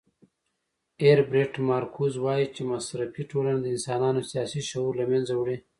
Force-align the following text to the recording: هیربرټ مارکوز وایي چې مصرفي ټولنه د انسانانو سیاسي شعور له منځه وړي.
هیربرټ 1.03 1.53
مارکوز 1.67 2.13
وایي 2.23 2.47
چې 2.55 2.61
مصرفي 2.71 3.23
ټولنه 3.31 3.59
د 3.61 3.65
انسانانو 3.75 4.21
سیاسي 4.31 4.61
شعور 4.69 4.93
له 5.01 5.05
منځه 5.11 5.33
وړي. 5.41 5.57